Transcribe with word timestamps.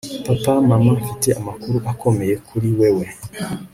Papa 0.27 0.51
Mama 0.69 0.91
Mfite 0.99 1.29
amakuru 1.39 1.77
akomeye 1.91 2.33
kuri 2.47 2.67
wewe 2.77 3.05